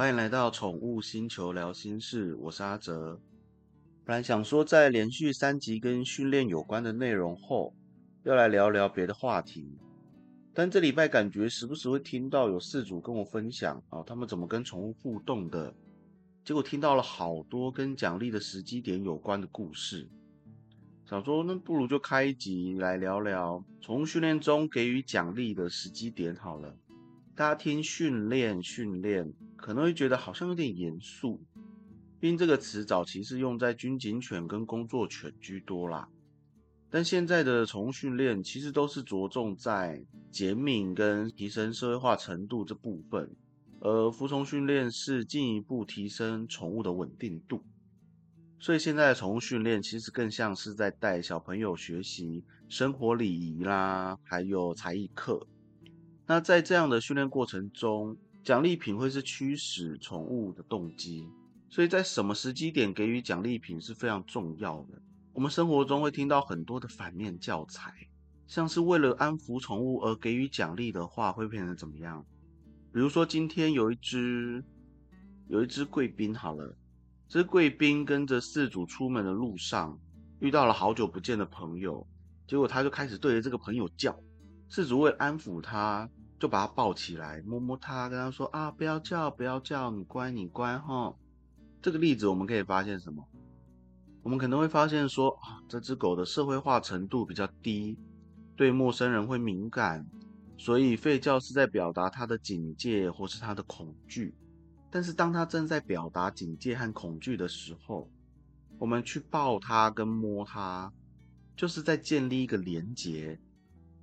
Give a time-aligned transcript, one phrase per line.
[0.00, 3.20] 欢迎来到宠物星球聊心事，我是阿哲。
[4.02, 7.74] 本来想说，在连续三集跟训练有关的内容后，
[8.22, 9.76] 要来聊聊别的话题。
[10.54, 15.74] 但这礼拜感觉时不时会听到有饲主跟我分享啊，他们怎么跟宠物互动的，
[16.46, 20.08] 结果听到了好多跟奖励的时机点有关的故事。
[21.04, 26.74] 想说，那不如就开一集来聊聊宠物训练中给予奖励的时机点好了。
[27.40, 31.40] 大家听训练训练，可能会觉得好像有点严肃，
[32.20, 36.06] 毕竟这个词早期是用在军警犬跟工作犬居多啦。
[36.90, 43.34] 但现在的宠物训练其实都是着重在减敏跟提升社会化程度这部分，
[43.80, 47.64] 而服从训练是进一步提升宠物的稳定度。
[48.58, 55.46] 所以现在的宠物训练其实更像是在带小朋友学习生活礼仪啦，还有才艺课。
[56.30, 61.28] 那在这样的训练过程中，奖励品会是驱使宠物的动机，
[61.68, 65.02] 所以在什么时机点给予奖励品是非常重要的。
[65.32, 67.92] 我们生活中会听到很多的反面教材，
[68.46, 72.24] 像是为了安抚宠物而给予奖励的话，会变成怎么样？
[72.92, 74.64] 比如说今天有一只
[75.48, 76.76] 有一只贵宾，好了，
[77.26, 79.98] 这贵宾跟着饲主出门的路上，
[80.38, 82.06] 遇到了好久不见的朋友，
[82.46, 84.16] 结果他就开始对着这个朋友叫，
[84.70, 86.08] 饲主为安抚他。
[86.40, 91.14] 就把他抱起来，摸摸他，跟他说啊，不要叫，不要叫，你乖，你乖哈。
[91.82, 93.22] 这个例子我们可以发现什么？
[94.22, 97.98] 我们可能会发现说啊，这只狗的社会化程度比较低，
[98.56, 100.06] 对陌生人会敏感，
[100.56, 104.34] 所以吠叫是在表达它的警戒或是它的恐惧。
[104.90, 108.10] 但是当它正在表达警戒和恐惧的时候，
[108.78, 110.90] 我们去抱它跟摸它，
[111.54, 113.38] 就是在建立一个连结。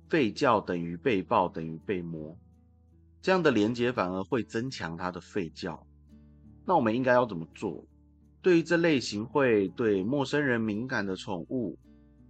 [0.08, 2.36] 吠叫等于被抱等于被摸，
[3.20, 5.86] 这样的连接反而会增强它的吠叫。
[6.64, 7.84] 那我们应该要怎么做？
[8.40, 11.78] 对于这类型会对陌生人敏感的宠物，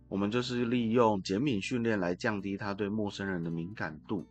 [0.08, 4.26] 我们就是利用减敏训练来降低它对陌生人的敏感度。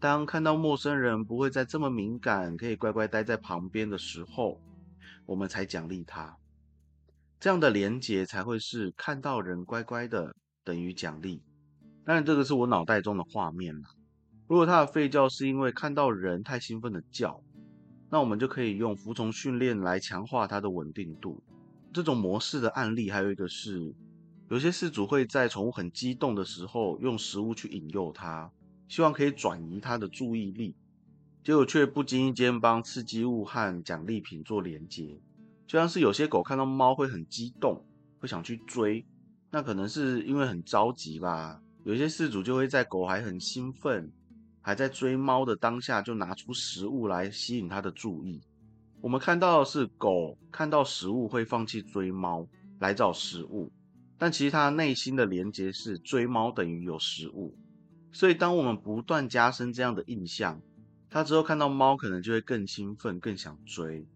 [0.00, 4.60] 当看到陌生人不会再这么敏感，可以乖乖待在旁边的时候，
[5.24, 6.36] 我们才奖励它。
[7.38, 10.34] 这样的连接才会是看到人乖乖的
[10.64, 11.40] 等于奖励。
[12.04, 13.90] 当然，这个是我脑袋中的画面啦。
[14.48, 17.40] 如果它的吠叫是因为看到人太兴奋的叫，
[18.10, 21.42] 那我们就可以用服从训练来强化它的稳定度。
[21.92, 23.94] 这种模式的案例还有一个是，
[24.50, 28.50] 有些饲主会在宠物很激动的时候用食物去引诱它，
[28.88, 30.74] 希望可以转移它的注意力，
[31.44, 35.20] 结果却不经意间帮刺激物和奖励品做连接。
[35.66, 37.86] 就像是有些狗看到猫会很激动，
[38.18, 39.06] 会想去追，
[39.50, 41.62] 那可能是因为很着急吧。
[41.84, 44.10] 有些饲主就会在狗还很兴奋、
[44.60, 48.40] 还在追猫的当下，就拿出食物来吸引它的注意。
[49.00, 52.46] 我们看到的是狗看到食物会放弃追猫
[52.78, 53.72] 来找食物，
[54.16, 57.52] 但其实它内心的连接是追猫等于有食物。
[58.12, 60.60] 所以，当我们不断加深这样的印象，
[61.10, 64.06] 它之后看到猫可能就会更兴奋、更想追。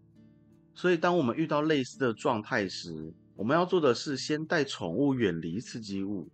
[0.73, 6.29] 所以，当我们遇到类似的状态时，我们要做的是先带宠物远离刺激物。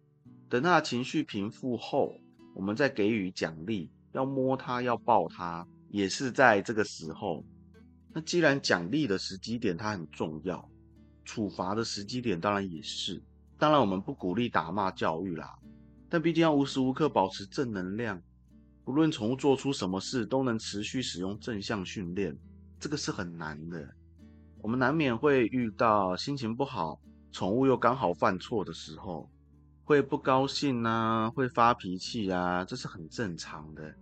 [0.53, 2.15] 等他情绪平复后，
[2.53, 7.43] 我们再给予奖励，要摸它，要抱它，也是在这个时候。
[8.13, 10.69] 那既然奖励的时机点它很重要，
[11.25, 13.19] 处罚的时机点当然也是。
[13.57, 15.57] 当然我们不鼓励打骂教育啦，
[16.07, 18.21] 但毕竟要无时无刻保持正能量，
[18.85, 22.37] 不论宠物做出什么事，都能持续使用正向训练，
[22.79, 23.89] 这个是很难的。
[24.61, 26.99] 我们难免会遇到心情不好，
[27.31, 29.27] 宠物又刚好犯错的时候。
[29.85, 33.93] 会不高兴呐，会发脾气啊，这是很正常的。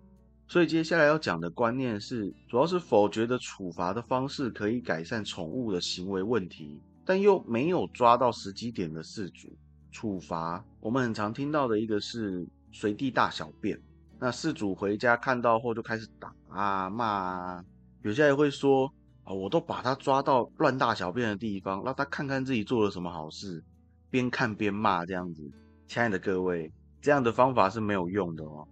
[0.48, 9.48] 所以接下来要讲的观念是，主要是否决的处罚的方式可以改善宠物的行为问题，但又没有抓到时机点的事主。
[9.92, 13.78] 处罚我们很常听到的一个是随地大小便，
[14.20, 17.66] 那事主回家看到后就开始打啊骂啊，
[18.02, 18.90] 有些人会说
[19.24, 23.62] 啊，我都把他抓到乱大小便的地方，让他看看自己做了什么好事，
[24.10, 25.50] 边看边骂这样子。
[25.92, 26.72] 亲爱的各位，
[27.02, 28.66] 这样的方法是没有用的哦。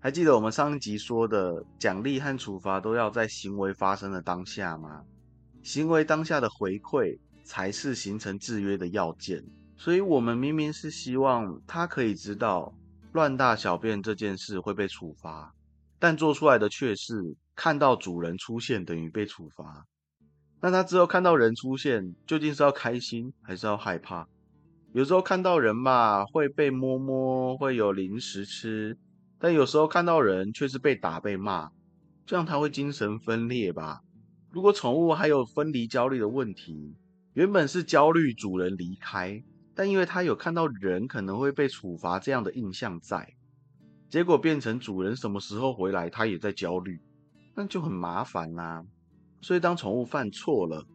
[0.00, 5.04] 还记得我们上一集说的，奖励和处罚都要在行为发生的当下吗？
[5.62, 9.44] 行为当下的回馈才是形成制约的要件。
[9.76, 12.72] 所以，我们明明是希望他可以知道
[13.12, 15.54] 乱大小便这件事会被处罚，
[15.98, 19.84] 但做出来的却是看到主人出现等于被处罚。
[20.62, 24.26] 那他之后看到人出现，究竟是要开心还是要害怕？
[24.94, 28.94] 有时候看到人嘛，会被摸摸，会有零食吃；
[29.40, 31.68] 但有时候看到人却是被打被骂，
[32.24, 34.02] 这样他会精神分裂吧？
[34.52, 36.94] 如果宠物还有分离焦虑的问题，
[37.32, 39.42] 原本是焦虑主人离开，
[39.74, 43.34] 但因为它有看到人可能会被处罚这样的印象在，
[44.08, 47.00] 结果变成主人什么时候回来，它也在焦虑，
[47.56, 48.84] 那就很麻烦啦。
[49.40, 50.86] 所以当宠物犯错了，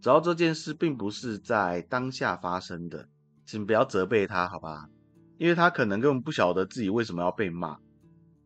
[0.00, 3.08] 只要这件事并不是在当下发生的，
[3.46, 4.88] 请不要责备它，好吧？
[5.38, 7.78] 因为它可能根本不晓得自己为什么要被骂，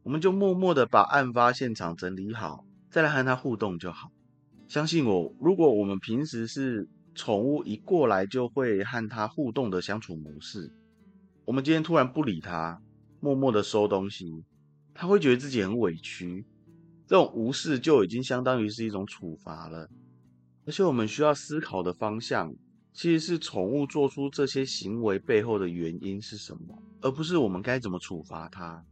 [0.02, 4.11] 我们就默默的把案发现场整理好，再来和它互动就好。
[4.69, 10.70] 相信我，如果我们平时是宠物一过来就会和它互动的相处模式，
[11.44, 12.81] 我们今天突然不理它，
[13.20, 14.44] 默默的收东西，
[14.93, 16.44] 它会觉得自己很委屈。
[17.06, 19.88] 这种无视就已经相当于是一种处罚了。
[20.67, 22.55] 而且我们需要思考的方向，
[22.92, 28.84] 其实是宠物做出这些行为背后的原因是什么，而不是我们该怎么处罚它。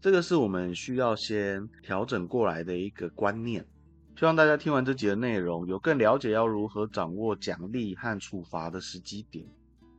[0.00, 3.66] 这个是我们需要先调整过来的一个观念。
[4.16, 9.46] 希望大家听完这集的内容，有更了解要如何掌握奖励和处罚的时机点。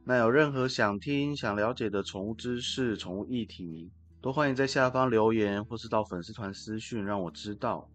[0.06, 3.90] 那有任何想听、想了解的宠物知识、宠物议题，
[4.22, 7.90] 都欢迎在下方留言，或是到粉丝团私讯让我知道。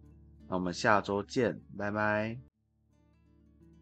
[0.47, 2.54] 那我们下周见，拜拜。